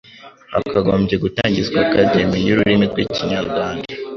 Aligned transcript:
Hakagombye 0.53 1.15
gutangizwa 1.23 1.77
Academy 1.87 2.37
y'ururimi 2.45 2.85
rw'Ikinya-Rwanda, 2.91 3.87